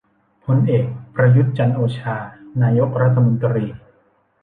[0.45, 2.17] พลเอก ประยุทธ์ จันทร์โอชา
[2.61, 3.65] นายกรัฐมนตรี